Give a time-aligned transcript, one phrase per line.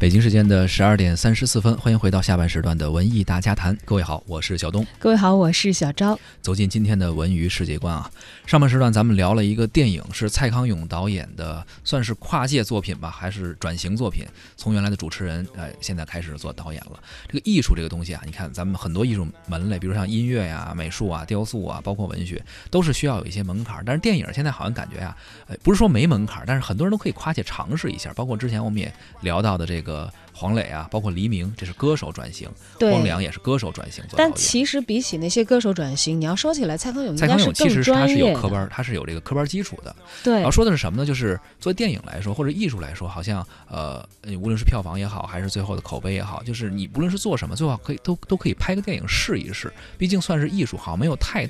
[0.00, 3.76] 北京时间的十二点三十四分，欢迎回到下半时段的文艺大家谈。
[3.84, 4.86] 各位好，我是小东。
[4.96, 6.16] 各位好，我是小昭。
[6.40, 8.08] 走进今天的文娱世界观啊，
[8.46, 14.24] 上半时段咱们聊了一个电影，是蔡康永导演的，算是跨界作品吧，还是转型作品？
[14.56, 17.02] 从原来的主持人，呃，现在开始做导演了。
[17.26, 23.82] 这个艺术这个东西啊，你看咱们很多艺术门类，比如像音乐呀、美术啊、雕塑啊，包括文学，都是需要有一些门槛。
[23.84, 25.16] 但是电影现在好像感觉啊，
[25.48, 28.12] 呃，不是说没门槛，但是很多人都可以跨界尝试一下。
[28.12, 29.87] 包括之前我们也聊到的这个。
[29.88, 32.48] 个黄磊啊，包括黎明，这是歌手转型；
[32.80, 34.04] 汪良也是歌手转型。
[34.16, 39.96] 但其实比起那些歌手转型，你要说起来，蔡康永蔡康永其实他是有科班，他是有这个科班基础的。
[40.22, 40.34] 对。
[40.34, 41.06] 然后说的是什么呢？
[41.06, 44.06] 就是做电影来说，或者艺术来说，好像呃，
[44.40, 49.72] 无论是票房也好，还是最后的口碑也好，就是你无论是做什么，最好可以都都可以拍个电影试一试。
[49.96, 51.48] 毕竟算是艺术，好像没有太。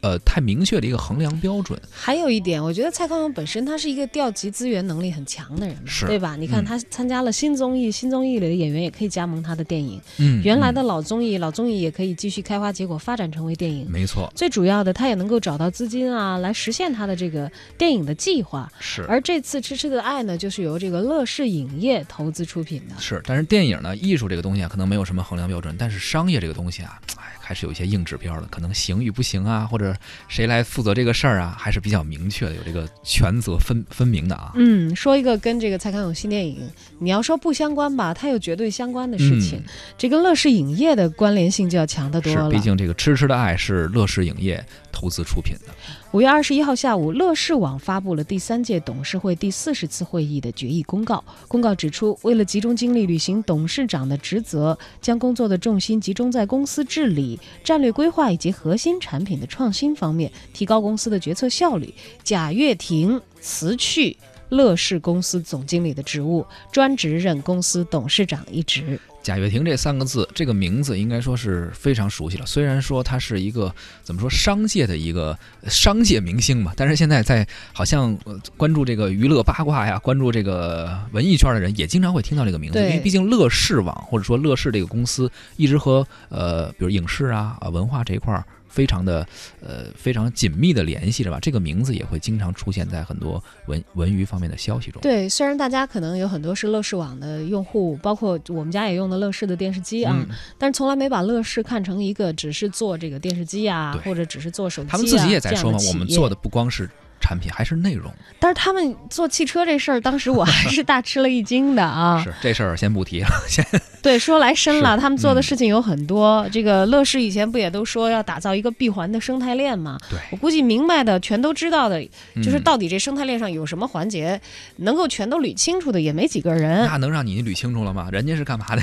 [0.00, 1.80] 呃，太明确的一个衡量标准。
[1.90, 6.36] 还有一点，我觉得蔡康永本身他是一个调集资源能力很强的人，对吧？
[6.36, 10.00] 你看他参加了新综艺，新综艺里的演员也可以加盟他的电影。
[10.18, 13.86] 嗯，原来的老综艺，老综艺也可以继续开花结果，发展成为电影。
[13.90, 14.32] 没错。
[14.34, 18.70] 最主要的，他也能够找到资金啊，来实现他的这个电影的计划。
[18.78, 19.04] 是。
[19.08, 22.94] 而这次《痴痴的爱》呢，就是由这个乐视影业投资出品的。
[22.98, 23.20] 是。
[23.26, 27.24] 但是电影呢，艺术这个东西啊，可能没有什么衡量标准，但是商业这个东西啊，哎。
[27.50, 29.92] 还是有一些硬指标的，可能行与不行啊，或者
[30.28, 34.52] 谁来负责这个事儿啊，还是比较明确的，有这个权责分分明的啊。
[34.54, 36.62] 嗯，说一个跟这个蔡康永新电影，
[37.00, 39.60] 你要说不相关吧，它有绝对相关的事情，
[39.98, 42.50] 这跟乐视影业的关联性就要强得多了。
[42.50, 44.64] 毕竟这个《痴痴的爱》是乐视影业
[45.00, 45.72] 投资出品的。
[46.12, 51.24] 五月二十一号下午，乐视网发布了第三届董事会第四十次会议的决议公告。
[51.48, 61.94] 公告指出，为了集中精力履行董事长的职责，将工作的重心集中在公司治理、战略规划以及核心产品的创新方面，提高公司的决策效率。
[62.22, 64.14] 贾跃亭辞去
[64.50, 69.00] 乐视公司总经理的职务，专职任公司董事长一职。
[69.22, 72.46] 贾跃亭这三个字，这个名字应该说是非常熟悉了。
[72.46, 73.72] 虽然说他是一个
[74.02, 75.38] 怎么说商界的一个
[75.68, 78.16] 商界明星嘛，但是现在在好像
[78.56, 88.44] 关注这个娱乐八卦呀，关注这个文艺圈的人也经常会听到这个名字，因为毕竟乐视网或者说乐视这个公司一直和呃比如影视啊啊文化这一块儿。
[88.70, 89.26] 非常的，
[89.60, 91.38] 呃，非常紧密的联系着吧？
[91.40, 95.02] 这个名字也会经常出现在很多文文娱方面的消息中。
[95.02, 100.16] 对，虽然大家可能有很多是乐视网的用户，包括我们家也用的乐视的电视机啊，
[100.56, 106.88] 但是从来没把乐视看成一个只是做这个电视机啊，或者只是做手机啊他们自己也在说嘛，我们做的不光是。
[107.30, 112.20] 产品还是内容， 但是他们做汽车这事儿，当时我还是大吃了一惊的啊！
[112.26, 113.64] 是这事儿先不提了，先
[114.02, 114.98] 对说来深了。
[114.98, 119.96] 他们做的事情有很多，这个乐视以前不也都说要打造一个闭环的生态链吗？
[120.10, 122.04] 对，我估计明白的、全都知道的，
[122.42, 124.40] 就是到底这生态链上有什么环节
[124.78, 126.84] 能够全都捋清楚的，也没几个人。
[126.86, 128.08] 那能让你捋清楚了吗？
[128.10, 128.82] 人家是干嘛的？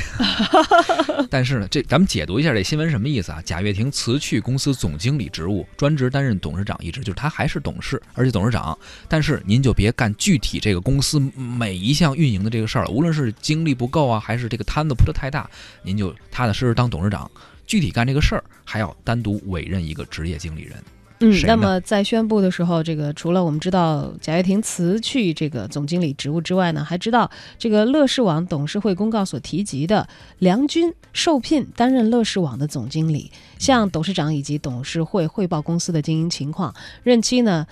[1.29, 3.41] 但是呢，这咱们解读一下这新闻什么意思啊？
[3.43, 8.31] 贾跃亭辞去公司总经理职务，专职担任董事长一职，就是他还是董事，而。
[8.37, 8.77] 董事长，
[9.07, 12.91] 但是您就别干具体这个公司每一项运营的这个事儿了。
[12.91, 15.49] 无论是精力不够啊，还是这个摊子铺的太大，
[15.81, 17.29] 您就踏踏实实当董事长，
[17.65, 20.75] 具体干这个事儿，还要单独委任一个职业经理人。
[21.19, 27.27] 嗯，那么在宣布的时候，这个除了我们知道贾跃亭辞去这个总经理职务之外呢，还知道
[27.57, 36.71] 这个乐视网董事会公告所提及的梁军受聘担任乐视网的总经理，向董事长以及董事会汇报公司的经营情况，
[37.01, 37.65] 任期呢？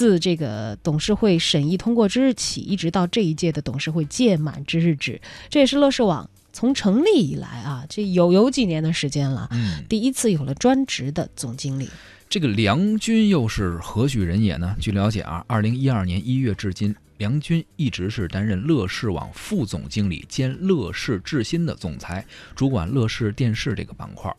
[0.00, 11.86] 自这个董事会审议通过之日起，一直到这一届的董事会届满之日止，这也是乐视网从成立以来啊，这有有几年的时间了，嗯，第一次有了专职的总经理。
[12.30, 14.74] 这个梁军又是何许人也呢？
[14.80, 22.24] 据了解啊，二零一二年一月至今，梁军一直是担任乐视网副总经理兼乐视智新的总裁，
[22.56, 24.34] 主管乐视电视这个板块。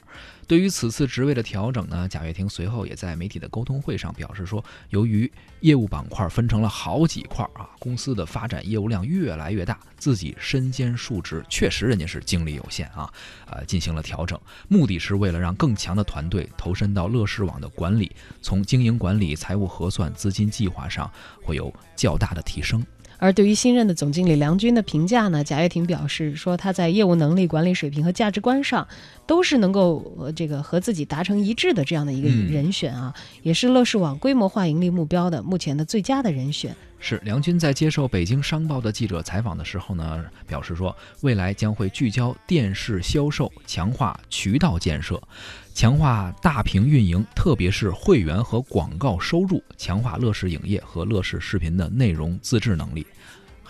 [0.47, 13.08] 对于此次职位的调整呢，贾跃亭随后也在媒体的沟通会上表示说，由于业务板块分成了好几块啊，公司的发展业务量越来越大，自己身兼数职，确实人家是精力有限啊，
[13.46, 18.11] 呃，进行了调整，目的是为了让更强的团队投身到乐视网的管理，
[18.41, 21.09] 从经营管理、财务核算、资金计划上
[21.44, 22.71] 会有较大的提升。
[23.18, 28.88] 而对于新任的总经理梁军的评价呢，贾跃亭表示说，他在业务能力、管理水平和价值观上，
[29.28, 33.14] 都是能够呃这个和自己达成一致的这样的一个人选啊，
[33.44, 36.76] 也是乐视网规模化盈利目标的目前的最佳的人选。
[37.03, 45.20] 是梁军在接受北京商报的记者采访的时候呢，表示说，未来将会聚焦电视销售，强化渠道建设，
[45.74, 53.06] 强化大屏运营，特别是会员和广告收入，强化乐视影业和乐视视频的内容自制能力。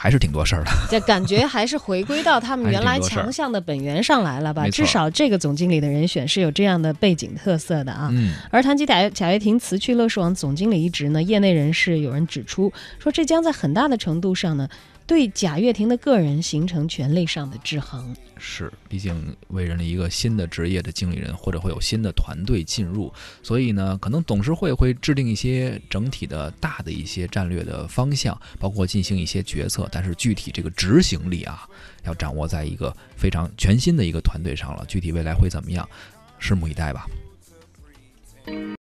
[0.02, 0.72] 还是挺多事儿的。
[0.90, 4.68] 这感觉还是回归到他们原来强项的本源上来了吧？
[4.70, 8.10] 至少这个总经理的人选是有这样的背景特色的啊。
[8.12, 14.68] 嗯，而谈及贾贾跃亭辞去乐视网总经理一职呢，业内人士有人指出说，这将在很大的程度上呢，
[15.12, 18.16] 对贾跃亭的个人形成权力上的制衡。
[18.38, 23.12] 是，毕竟为任了一个新的职业的经理人，或者会有新的团队进入，
[23.44, 31.68] 所以呢，可能董事会会制定一些整体的大的一些战略的方向，包括进行一些决策，但是具体这个执行力啊，
[32.06, 34.86] 要掌握在一个非常全新的一个团队上了。
[34.88, 35.86] 具体未来会怎么样，
[36.40, 37.06] 拭目以待吧。